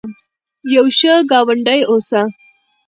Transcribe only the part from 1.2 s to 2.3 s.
ګاونډي اوسه